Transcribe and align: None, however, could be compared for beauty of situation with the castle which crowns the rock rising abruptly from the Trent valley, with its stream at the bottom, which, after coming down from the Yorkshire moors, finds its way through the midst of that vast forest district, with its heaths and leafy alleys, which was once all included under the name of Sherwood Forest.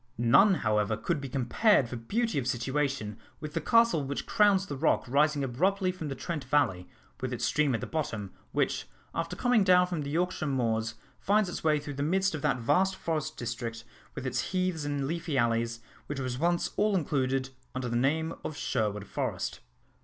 None, 0.17 0.55
however, 0.65 0.97
could 0.97 1.21
be 1.21 1.29
compared 1.29 1.87
for 1.87 1.95
beauty 1.95 2.39
of 2.39 2.47
situation 2.47 3.19
with 3.39 3.53
the 3.53 3.61
castle 3.61 4.03
which 4.03 4.25
crowns 4.25 4.65
the 4.65 4.75
rock 4.75 5.05
rising 5.07 5.43
abruptly 5.43 5.91
from 5.91 6.07
the 6.07 6.15
Trent 6.15 6.43
valley, 6.45 6.89
with 7.21 7.31
its 7.31 7.45
stream 7.45 7.75
at 7.75 7.81
the 7.81 7.85
bottom, 7.85 8.31
which, 8.51 8.87
after 9.13 9.35
coming 9.35 9.63
down 9.63 9.85
from 9.85 10.01
the 10.01 10.09
Yorkshire 10.09 10.47
moors, 10.47 10.95
finds 11.19 11.49
its 11.49 11.63
way 11.63 11.79
through 11.79 11.93
the 11.93 12.01
midst 12.01 12.33
of 12.33 12.41
that 12.41 12.57
vast 12.57 12.95
forest 12.95 13.37
district, 13.37 13.83
with 14.15 14.25
its 14.25 14.51
heaths 14.53 14.85
and 14.85 15.05
leafy 15.05 15.37
alleys, 15.37 15.81
which 16.07 16.19
was 16.19 16.39
once 16.39 16.71
all 16.77 16.95
included 16.95 17.51
under 17.75 17.87
the 17.87 17.95
name 17.95 18.33
of 18.43 18.57
Sherwood 18.57 19.05
Forest. 19.05 19.59